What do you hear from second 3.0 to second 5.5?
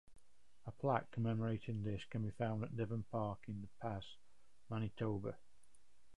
Park in The Pas, Manitoba.